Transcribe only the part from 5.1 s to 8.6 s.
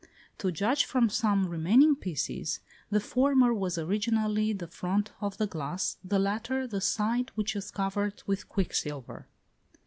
of the glass, the latter the side which was covered with